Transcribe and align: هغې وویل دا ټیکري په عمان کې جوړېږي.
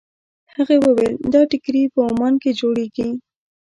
هغې 0.55 0.77
وویل 0.85 1.13
دا 1.33 1.41
ټیکري 1.51 1.83
په 1.93 1.99
عمان 2.09 2.33
کې 2.41 2.51
جوړېږي. 2.59 3.09